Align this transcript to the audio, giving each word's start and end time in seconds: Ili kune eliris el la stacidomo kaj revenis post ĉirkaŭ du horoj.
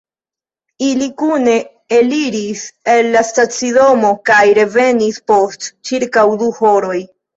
Ili 0.85 1.09
kune 1.21 1.51
eliris 1.97 2.63
el 2.95 3.11
la 3.17 3.23
stacidomo 3.27 4.11
kaj 4.31 4.41
revenis 4.61 5.21
post 5.33 5.69
ĉirkaŭ 5.91 6.25
du 6.43 6.51
horoj. 6.63 6.99